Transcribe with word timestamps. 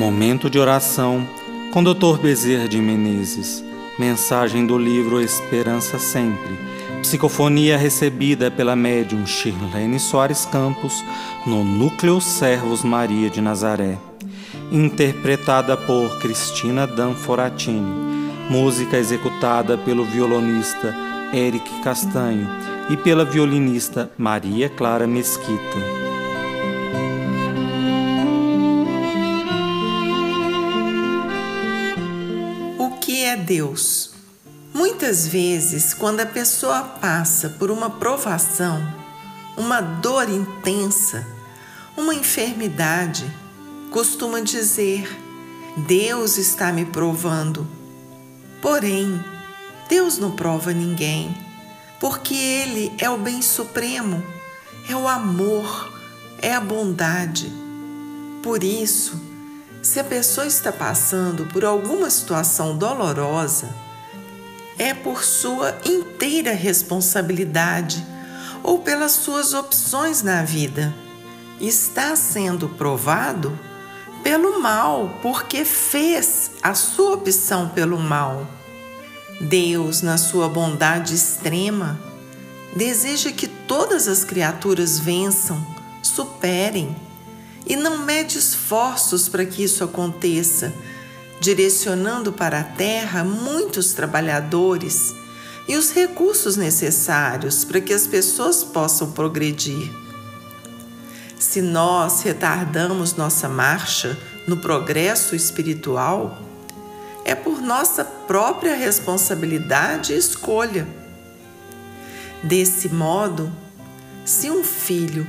Momento 0.00 0.48
de 0.48 0.58
oração 0.58 1.28
com 1.74 1.84
Dr. 1.84 2.18
Bezerra 2.22 2.66
de 2.66 2.78
Menezes. 2.78 3.62
Mensagem 3.98 4.64
do 4.64 4.78
livro 4.78 5.20
Esperança 5.20 5.98
Sempre. 5.98 6.58
Psicofonia 7.02 7.76
recebida 7.76 8.50
pela 8.50 8.74
médium 8.74 9.26
Shirlene 9.26 10.00
Soares 10.00 10.46
Campos 10.46 11.04
no 11.46 11.62
Núcleo 11.62 12.18
Servos 12.18 12.82
Maria 12.82 13.28
de 13.28 13.42
Nazaré. 13.42 13.98
Interpretada 14.72 15.76
por 15.76 16.18
Cristina 16.18 16.86
Danforatini. 16.86 18.24
Música 18.48 18.96
executada 18.96 19.76
pelo 19.76 20.06
violonista 20.06 20.96
Eric 21.30 21.68
Castanho 21.82 22.48
e 22.88 22.96
pela 22.96 23.26
violinista 23.26 24.10
Maria 24.16 24.70
Clara 24.70 25.06
Mesquita. 25.06 25.99
Deus. 33.50 34.10
Muitas 34.72 35.26
vezes, 35.26 35.92
quando 35.92 36.20
a 36.20 36.26
pessoa 36.26 36.84
passa 36.84 37.48
por 37.48 37.68
uma 37.68 37.90
provação, 37.90 38.80
uma 39.56 39.80
dor 39.80 40.28
intensa, 40.30 41.26
uma 41.96 42.14
enfermidade, 42.14 43.28
costuma 43.90 44.38
dizer: 44.38 45.04
Deus 45.78 46.38
está 46.38 46.70
me 46.70 46.84
provando. 46.84 47.66
Porém, 48.62 49.20
Deus 49.88 50.16
não 50.16 50.30
prova 50.30 50.72
ninguém, 50.72 51.36
porque 51.98 52.36
Ele 52.36 52.92
é 52.98 53.10
o 53.10 53.18
bem 53.18 53.42
supremo, 53.42 54.22
é 54.88 54.94
o 54.94 55.08
amor, 55.08 55.92
é 56.40 56.54
a 56.54 56.60
bondade. 56.60 57.52
Por 58.44 58.62
isso, 58.62 59.20
se 59.82 59.98
a 59.98 60.04
pessoa 60.04 60.46
está 60.46 60.70
passando 60.70 61.46
por 61.46 61.64
alguma 61.64 62.10
situação 62.10 62.76
dolorosa, 62.76 63.74
é 64.78 64.92
por 64.94 65.24
sua 65.24 65.76
inteira 65.84 66.52
responsabilidade 66.52 68.04
ou 68.62 68.80
pelas 68.80 69.12
suas 69.12 69.54
opções 69.54 70.22
na 70.22 70.42
vida. 70.42 70.94
Está 71.60 72.16
sendo 72.16 72.68
provado 72.68 73.58
pelo 74.22 74.60
mal, 74.60 75.18
porque 75.22 75.64
fez 75.64 76.52
a 76.62 76.74
sua 76.74 77.14
opção 77.14 77.68
pelo 77.68 77.98
mal. 77.98 78.46
Deus, 79.40 80.02
na 80.02 80.18
sua 80.18 80.48
bondade 80.48 81.14
extrema, 81.14 81.98
deseja 82.76 83.32
que 83.32 83.48
todas 83.48 84.06
as 84.08 84.24
criaturas 84.24 84.98
vençam, 84.98 85.66
superem 86.02 86.94
e 87.66 87.76
não 87.76 87.98
mede 87.98 88.38
esforços 88.38 89.28
para 89.28 89.44
que 89.44 89.62
isso 89.64 89.84
aconteça, 89.84 90.72
direcionando 91.40 92.32
para 92.32 92.60
a 92.60 92.64
terra 92.64 93.24
muitos 93.24 93.92
trabalhadores 93.92 95.14
e 95.68 95.76
os 95.76 95.92
recursos 95.92 96.56
necessários 96.56 97.64
para 97.64 97.80
que 97.80 97.92
as 97.92 98.06
pessoas 98.06 98.64
possam 98.64 99.12
progredir. 99.12 99.90
Se 101.38 101.62
nós 101.62 102.22
retardamos 102.22 103.14
nossa 103.14 103.48
marcha 103.48 104.18
no 104.46 104.58
progresso 104.58 105.34
espiritual, 105.34 106.38
é 107.24 107.34
por 107.34 107.60
nossa 107.60 108.04
própria 108.04 108.74
responsabilidade 108.74 110.12
e 110.12 110.16
escolha. 110.16 110.86
Desse 112.42 112.88
modo, 112.88 113.52
se 114.24 114.50
um 114.50 114.64
filho, 114.64 115.26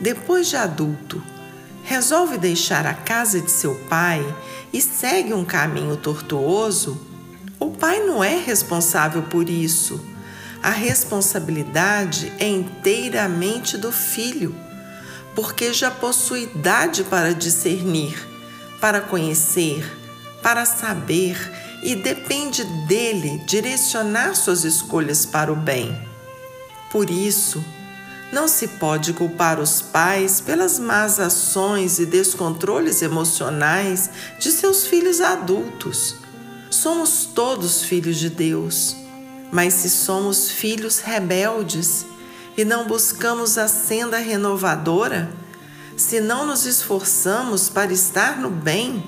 depois 0.00 0.48
de 0.48 0.56
adulto, 0.56 1.22
resolve 1.88 2.36
deixar 2.36 2.86
a 2.86 2.92
casa 2.92 3.40
de 3.40 3.50
seu 3.50 3.74
pai 3.88 4.22
e 4.70 4.78
segue 4.78 5.32
um 5.32 5.42
caminho 5.42 5.96
tortuoso, 5.96 7.00
o 7.58 7.70
pai 7.70 8.00
não 8.00 8.22
é 8.22 8.36
responsável 8.36 9.22
por 9.22 9.48
isso. 9.48 9.98
A 10.62 10.68
responsabilidade 10.68 12.30
é 12.38 12.46
inteiramente 12.46 13.78
do 13.78 13.90
filho, 13.90 14.54
porque 15.34 15.72
já 15.72 15.90
possui 15.90 16.42
idade 16.42 17.04
para 17.04 17.32
discernir, 17.32 18.18
para 18.78 19.00
conhecer, 19.00 19.82
para 20.42 20.66
saber 20.66 21.38
e 21.82 21.96
depende 21.96 22.64
dele 22.86 23.38
direcionar 23.46 24.36
suas 24.36 24.62
escolhas 24.62 25.24
para 25.24 25.50
o 25.50 25.56
bem. 25.56 25.98
Por 26.92 27.08
isso, 27.08 27.64
não 28.32 28.46
se 28.46 28.68
pode 28.68 29.12
culpar 29.12 29.58
os 29.58 29.80
pais 29.80 30.40
pelas 30.40 30.78
más 30.78 31.18
ações 31.18 31.98
e 31.98 32.06
descontroles 32.06 33.00
emocionais 33.00 34.10
de 34.38 34.52
seus 34.52 34.86
filhos 34.86 35.20
adultos. 35.20 36.16
Somos 36.70 37.24
todos 37.34 37.82
filhos 37.82 38.18
de 38.18 38.28
Deus, 38.28 38.94
mas 39.50 39.72
se 39.74 39.88
somos 39.88 40.50
filhos 40.50 40.98
rebeldes 40.98 42.04
e 42.56 42.64
não 42.64 42.86
buscamos 42.86 43.56
a 43.56 43.66
senda 43.66 44.18
renovadora, 44.18 45.30
se 45.96 46.20
não 46.20 46.46
nos 46.46 46.66
esforçamos 46.66 47.68
para 47.68 47.92
estar 47.92 48.38
no 48.38 48.50
bem, 48.50 49.02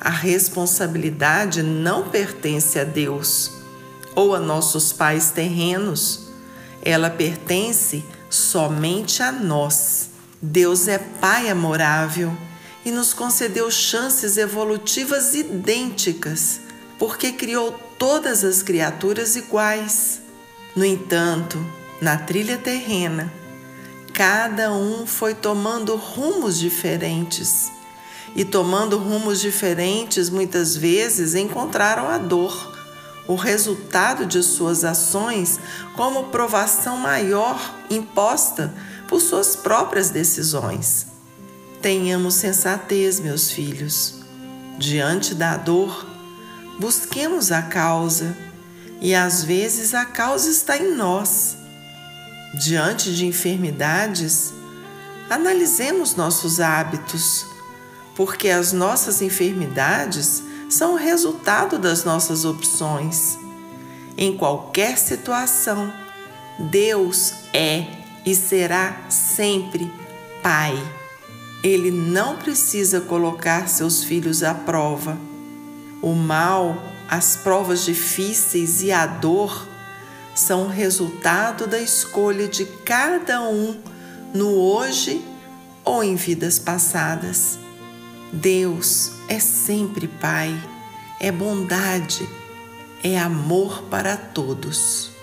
a 0.00 0.10
responsabilidade 0.10 1.62
não 1.62 2.08
pertence 2.08 2.78
a 2.78 2.84
Deus 2.84 3.50
ou 4.14 4.34
a 4.34 4.38
nossos 4.38 4.92
pais 4.92 5.30
terrenos. 5.30 6.28
Ela 6.82 7.10
pertence 7.10 8.04
somente 8.34 9.22
a 9.22 9.30
nós. 9.30 10.10
Deus 10.42 10.88
é 10.88 10.98
Pai 10.98 11.48
amorável 11.48 12.36
e 12.84 12.90
nos 12.90 13.14
concedeu 13.14 13.70
chances 13.70 14.36
evolutivas 14.36 15.34
idênticas, 15.34 16.60
porque 16.98 17.32
criou 17.32 17.72
todas 17.98 18.44
as 18.44 18.62
criaturas 18.62 19.36
iguais. 19.36 20.20
No 20.74 20.84
entanto, 20.84 21.64
na 22.00 22.16
trilha 22.16 22.58
terrena, 22.58 23.32
cada 24.12 24.72
um 24.72 25.06
foi 25.06 25.34
tomando 25.34 25.94
rumos 25.94 26.58
diferentes. 26.58 27.70
E 28.36 28.44
tomando 28.44 28.98
rumos 28.98 29.40
diferentes, 29.40 30.28
muitas 30.28 30.76
vezes 30.76 31.36
encontraram 31.36 32.08
a 32.08 32.18
dor 32.18 32.73
o 33.26 33.34
resultado 33.34 34.26
de 34.26 34.42
suas 34.42 34.84
ações 34.84 35.58
como 35.94 36.24
provação 36.24 36.96
maior 36.96 37.58
imposta 37.88 38.74
por 39.08 39.20
suas 39.20 39.56
próprias 39.56 40.10
decisões. 40.10 41.06
Tenhamos 41.80 42.34
sensatez, 42.34 43.20
meus 43.20 43.50
filhos. 43.50 44.14
Diante 44.78 45.34
da 45.34 45.56
dor, 45.56 46.06
busquemos 46.78 47.52
a 47.52 47.62
causa 47.62 48.36
e 49.00 49.14
às 49.14 49.44
vezes 49.44 49.94
a 49.94 50.04
causa 50.04 50.50
está 50.50 50.76
em 50.76 50.94
nós. 50.94 51.56
Diante 52.54 53.14
de 53.14 53.26
enfermidades, 53.26 54.52
analisemos 55.28 56.14
nossos 56.14 56.60
hábitos, 56.60 57.46
porque 58.14 58.48
as 58.48 58.72
nossas 58.72 59.20
enfermidades 59.20 60.42
são 60.68 60.94
o 60.94 60.96
resultado 60.96 61.78
das 61.78 62.04
nossas 62.04 62.44
opções. 62.44 63.38
Em 64.16 64.36
qualquer 64.36 64.98
situação, 64.98 65.92
Deus 66.58 67.32
é 67.52 67.86
e 68.24 68.34
será 68.34 69.06
sempre 69.08 69.90
Pai. 70.42 70.76
Ele 71.62 71.90
não 71.90 72.36
precisa 72.36 73.00
colocar 73.00 73.68
seus 73.68 74.04
filhos 74.04 74.42
à 74.42 74.54
prova. 74.54 75.18
O 76.02 76.14
mal, 76.14 76.76
as 77.08 77.36
provas 77.36 77.84
difíceis 77.84 78.82
e 78.82 78.92
a 78.92 79.06
dor 79.06 79.66
são 80.34 80.68
resultado 80.68 81.66
da 81.66 81.80
escolha 81.80 82.46
de 82.46 82.66
cada 82.66 83.40
um 83.42 83.80
no 84.34 84.50
hoje 84.50 85.24
ou 85.84 86.04
em 86.04 86.16
vidas 86.16 86.58
passadas. 86.58 87.63
Deus 88.34 89.12
é 89.28 89.38
sempre 89.38 90.08
Pai, 90.08 90.52
é 91.20 91.30
bondade, 91.30 92.28
é 93.02 93.16
amor 93.16 93.84
para 93.84 94.16
todos. 94.16 95.13